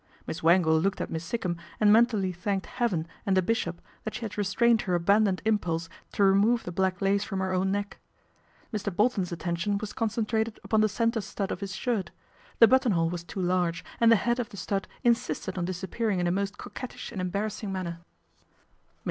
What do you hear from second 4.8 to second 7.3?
her abandoned impulse to remove iie black lace